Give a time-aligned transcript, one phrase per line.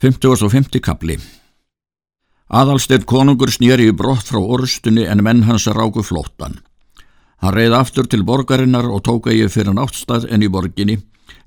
[0.00, 0.78] 50.
[0.78, 1.16] kapli
[2.54, 6.60] Aðalstedt konungur snýri í brott frá orustunni en menn hans ráku flóttan.
[7.42, 11.00] Hann reið aftur til borgarinnar og tók eigi fyrir náttstað en í borginni,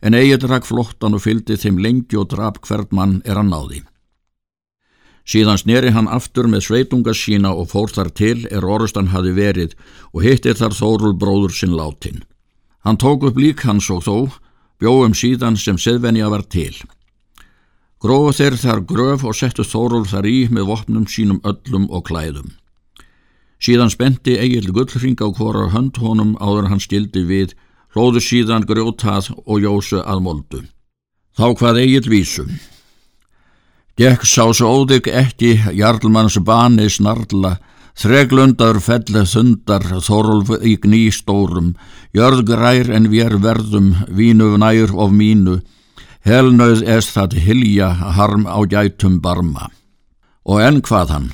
[0.04, 3.86] en eigið rak flóttan og fyldi þeim lengi og drap hvert mann er hann náði.
[5.24, 9.80] Síðan snýri hann aftur með sveitunga sína og fór þar til er orustan hafi verið
[10.12, 12.26] og hittir þar Þórul bróður sinn látin.
[12.84, 14.18] Hann tók upp lík hans og þó,
[14.76, 16.76] bjóðum síðan sem seðvenja var til.
[18.02, 22.50] Gróðu þeir þar gröf og settu Þórólf þar í með vopnum sínum öllum og klæðum.
[23.62, 27.54] Síðan spendi Egil gullring á hvora hönd honum áður hann stildi við,
[27.94, 30.62] hlóðu síðan grjótað og jósu að moldu.
[31.38, 32.56] Þá hvað Egil vísum.
[34.02, 37.60] Gekk sá svo óðig ekki jarlmanns bani snarla,
[38.02, 41.76] þreglundar fellið þundar Þórólf í gnístórum,
[42.18, 45.60] jörð grær en við verðum, vínu nær of mínu,
[46.22, 49.72] Helnauð est það hilja harm á gætum barma.
[50.46, 51.30] Og enn hvað hann?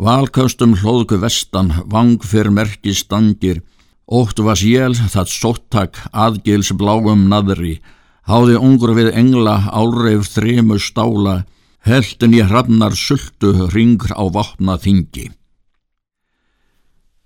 [0.00, 3.60] Valköstum hlóðku vestan, vang fyrr merki stangir,
[4.08, 7.82] ótt var sél það sóttak aðgils bláum naðri,
[8.24, 11.42] háði ungur við engla álreif þremu stála,
[11.84, 15.28] heldin í hrannar sultu ringur á vatna þingi.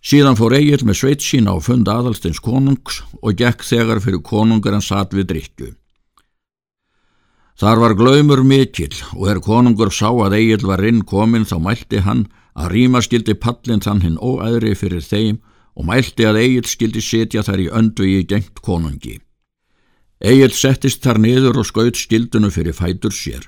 [0.02, 4.74] Síðan fór Egil með sveit sína á fund aðalstins konungs og gekk þegar fyrir konungar
[4.74, 5.70] hann satt við drikju.
[7.54, 12.00] Þar var glaumur mikill og er konungur sá að Egil var inn komin þá mælti
[12.02, 12.24] hann
[12.58, 15.38] að rýma skildi pallin þann hinn óæðri fyrir þeim
[15.78, 19.20] og mælti að Egil skildi setja þar í öndu í gengt konungi.
[20.18, 23.46] Egil settist þar niður og skaut skildunu fyrir fætur sér.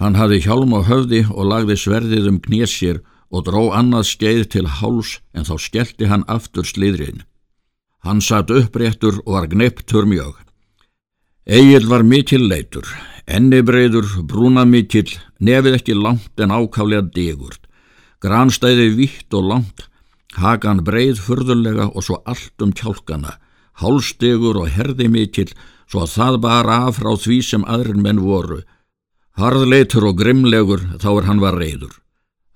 [0.00, 4.44] Hann hafði hjálm á höfði og lagði sverðið um knés sér og dró annað skeið
[4.56, 7.24] til háls en þá skellti hann aftur sliðrin.
[8.04, 10.43] Hann satt uppréttur og var gneptur mjög.
[11.44, 12.86] Egil var mikill leitur,
[13.28, 15.10] ennibreiður, brúnamikill,
[15.44, 17.60] nefið ekki langt en ákálega digurt,
[18.24, 19.84] granstæði vitt og langt,
[20.40, 23.36] hakan breið furðulega og svo allt um kjálkana,
[23.76, 25.52] hálstegur og herði mikill,
[25.84, 28.62] svo að það bara af frá því sem aðrin menn voru.
[29.36, 31.92] Harðleitur og grimlegur þá er hann var reyður.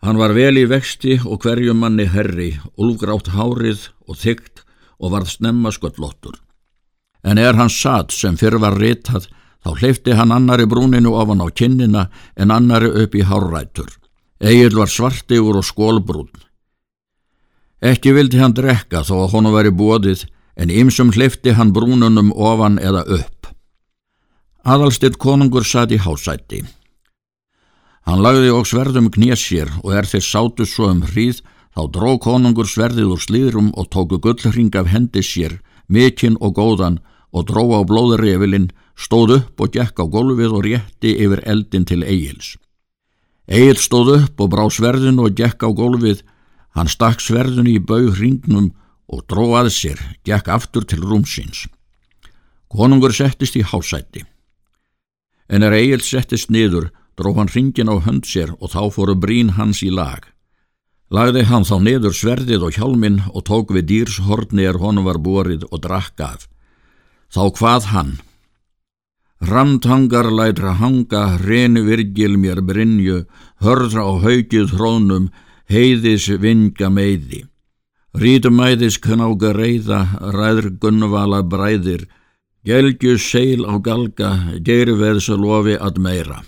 [0.00, 4.64] Hann var vel í vexti og hverjum manni herri, úlgrátt hárið og þygt
[4.96, 6.40] og varð snemma sköllottur
[7.22, 9.28] en er hann satt sem fyrr var ritað,
[9.64, 13.90] þá hleyfti hann annari brúninu ofan á kinnina en annari upp í hárrætur.
[14.40, 16.30] Egil var svartigur og skólbrún.
[17.82, 20.24] Ekki vildi hann drekka þó að honu veri bóðið,
[20.58, 23.50] en ymsum hleyfti hann brúnunum ofan eða upp.
[24.66, 26.64] Aðalstitt konungur satt í hásætti.
[28.08, 31.42] Hann lagði og sverðum knéssér og er þeir sátu svo um hríð,
[31.76, 36.98] þá dró konungur sverðið úr slíðrum og tóku gullring af hendi sér, mikinn og góðan
[37.32, 42.02] og dró á blóðurrefilinn, stóð upp og gekk á gólfið og rétti yfir eldin til
[42.02, 42.56] Egils.
[43.48, 46.22] Egil stóð upp og brá sverðinu og gekk á gólfið,
[46.76, 48.72] hann stakk sverðinu í baug hringnum
[49.08, 51.66] og dró að sér, gekk aftur til rúmsins.
[52.68, 54.26] Konungur settist í hásætti.
[55.48, 59.56] En er Egil settist niður, dró hann hringin á hönd sér og þá fóru brín
[59.56, 60.28] hans í lag.
[61.08, 65.64] Lagði hann þá niður sverðið og hjálmin og tók við dýrshorni er honum var borið
[65.70, 66.44] og drakk af.
[67.28, 68.12] Þá hvað hann?
[69.44, 73.22] Ramtangar lætra hanga, reynu virgil mér brinju,
[73.62, 75.28] hörðra á haugið hrónum,
[75.70, 77.44] heiðis vinga meiði.
[78.18, 80.00] Rítumæðis knága reyða,
[80.34, 82.08] ræður gunnvala bræðir,
[82.66, 84.30] gelgju seil á galga,
[84.64, 86.40] gerveðs lofi að meira.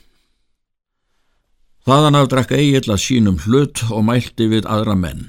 [1.87, 5.29] Þaðan af drakk Egil að sínum hlut og mælti við aðra menn.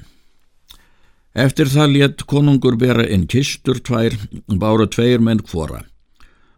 [1.32, 4.12] Eftir það létt konungur bera inn kistur tvær,
[4.48, 5.80] bára tveir menn kvora.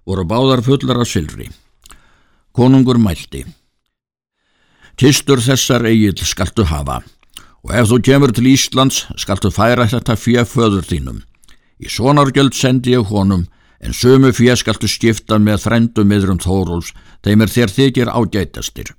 [0.07, 1.47] Voru báðar fullar af sylri.
[2.53, 3.45] Konungur mælti.
[4.99, 7.03] Kistur þessar Egil skaltu hafa
[7.65, 11.23] og ef þú kemur til Íslands skaltu færa þetta fjö föður þínum.
[11.81, 13.47] Í sonargjöld sendi ég honum
[13.81, 16.93] en sömu fjö skaltu skipta með frendum yðrum Þóróls
[17.25, 18.93] þeim er þér þykir ágætastir.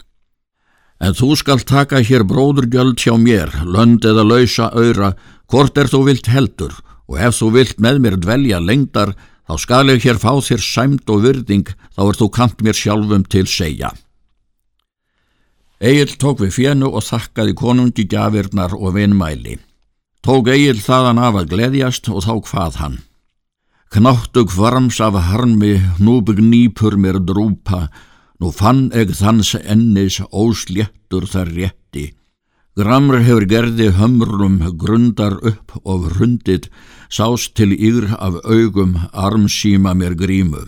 [0.99, 5.13] En þú skal taka hér bróðurgjöld hjá mér, lönd eða lausa öyra,
[5.51, 6.73] hvort er þú vilt heldur,
[7.09, 9.13] og ef þú vilt með mér dvelja lengdar,
[9.45, 13.27] þá skal ég hér fá þér sæmt og virðing, þá er þú kant mér sjálfum
[13.29, 13.91] til segja.
[15.79, 19.59] Egil tók við fjennu og þakkaði konungi gafirnar og vinmæli.
[20.25, 22.97] Tók Egil þaðan af að gleðjast og þá hvað hann.
[23.93, 27.85] Knáttug varms af harmi, núbygg nýpur mér drúpa,
[28.43, 31.84] Nú fann eg þanns ennis ósléttur þar rétti.
[32.75, 36.65] Gramr hefur gerði hömrum grundar upp og hrundit,
[37.07, 40.65] sást til yfir af augum armsíma mér grímu.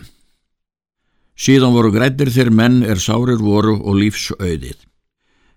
[1.36, 4.80] Síðan voru grættir þeir menn er sárir voru og lífsauðið.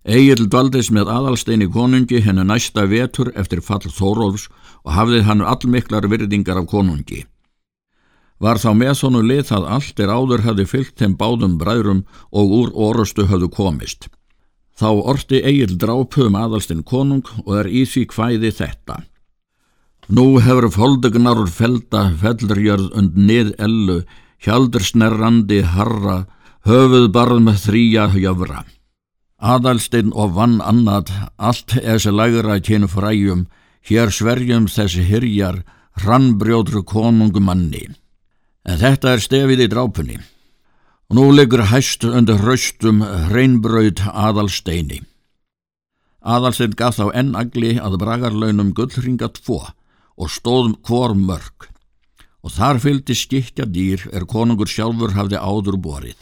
[0.03, 4.51] Egil dvaldist með aðalsteini konungi hennu næsta vetur eftir fall Þórólfs
[4.83, 7.27] og hafði hann allmiklar virðingar af konungi.
[8.43, 12.57] Var þá með þónu lið það allt er áður hafði fyllt þeim báðum bræðrum og
[12.59, 14.11] úr orustu hafðu komist.
[14.81, 19.03] Þá orti Egil drápum aðalstinn konung og er í því hvæði þetta.
[20.09, 23.99] Nú hefur foldugnar úr felda fellrjörð und nið ellu,
[24.41, 26.25] hjaldur snerrandi harra,
[26.65, 28.65] höfuð barð með þrýja jöfra.
[29.41, 33.47] Adalstinn og vann annað, allt þessi lagra kyn fræjum,
[33.85, 35.61] hér sverjum þessi hyrjar,
[36.01, 37.85] hrannbrjóðru konungu manni.
[38.65, 40.21] En þetta er stefið í drápunni.
[41.11, 45.01] Og nú liggur hæst undir hraustum hreinbröð Adalsteini.
[46.23, 49.57] Adalstein gaf þá enn agli að bragarlaunum gullringa tvo
[50.15, 51.67] og stóðum hvor mörg
[52.47, 56.21] og þar fylgdi skikja dýr er konungur sjálfur hafði áður borið.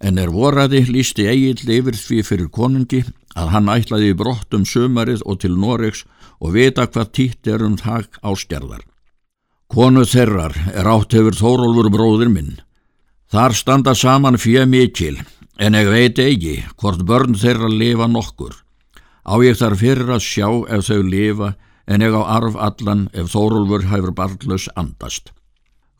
[0.00, 3.02] En er voraði lísti eigill yfir því fyrir konungi
[3.36, 6.06] að hann ætlaði brott um sömarið og til Noregs
[6.40, 8.80] og vita hvað títt er um þak ástjarðar.
[9.68, 12.56] Konu þerrar er átt hefur Þórólfur bróðir minn.
[13.30, 15.20] Þar standa saman fjö mikil
[15.62, 18.56] en ég veit eigi hvort börn þeirra lifa nokkur.
[19.22, 21.52] Á ég þar fyrir að sjá ef þau lifa
[21.86, 25.30] en ég á arf allan ef Þórulfur hæfur barnlaus andast.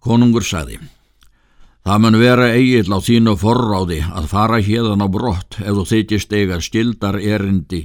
[0.02, 0.80] Konungur saði,
[1.86, 6.34] það mun vera eigill á þínu forráði að fara hérðan á brott ef þú þykist
[6.34, 7.84] eiga skildar erindi,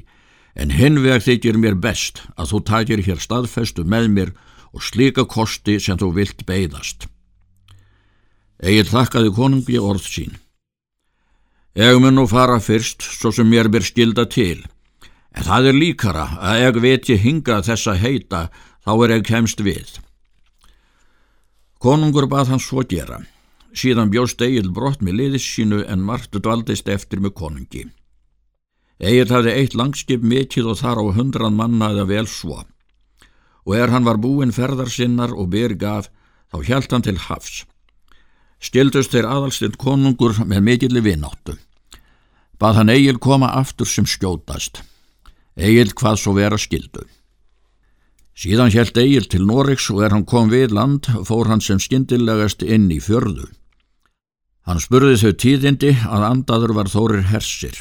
[0.58, 4.38] en hinn veg þykir mér best að þú takir hér staðfestu með mér
[4.74, 7.12] og slíka kosti sem þú vilt beigðast.
[8.64, 10.38] Egil þakkaði konungi orð sín.
[11.76, 14.64] Ég mun nú fara fyrst svo sem mér ber skilda til,
[15.36, 18.48] En það er líkara að eg veti hinga þessa heita
[18.88, 19.98] þá er eg kemst við.
[21.84, 23.20] Konungur bað hans svo gera.
[23.76, 27.84] Síðan bjóst Egil brott með liðis sínu en margt dvaldist eftir með konungi.
[29.04, 32.62] Egil hafði eitt langskip mikið og þar á hundran manna eða vel svo.
[33.68, 36.08] Og er hann var búinn ferðarsinnar og ber gaf,
[36.48, 37.66] þá hjælt hann til hafs.
[38.66, 41.58] Stildust þeir aðalstind konungur með mikilli vináttu.
[42.58, 44.82] Bað hann Egil koma aftur sem skjótast.
[45.56, 47.04] Egil hvað svo vera skildu.
[48.36, 52.64] Síðan hjælt Egil til Noregs og er hann kom við land fór hann sem skindilegast
[52.64, 53.48] inn í fjörðu.
[54.66, 57.78] Hann spurði þau tíðindi að andaður var þórir hersir,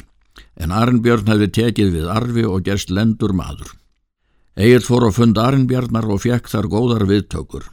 [0.55, 3.73] en Arnbjörn hefði tekið við arfi og gerst lendur maður.
[4.55, 7.65] Egil fór að funda Arnbjörnar og fekk þar góðar viðtökur.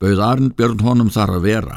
[0.00, 1.76] Bauð Arnbjörn honum þar að vera.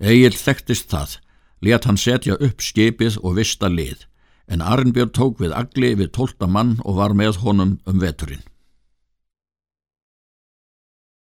[0.00, 1.16] Egil þekktist það,
[1.62, 4.04] let hann setja upp skipið og vista lið
[4.46, 8.44] en Arnbjörn tók við agli við tólta mann og var með honum um veturinn.